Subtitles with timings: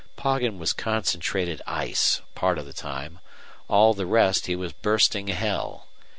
[0.15, 3.19] Poggin was concentrated ice part of the time;
[3.67, 5.85] all the rest he was bursting hell.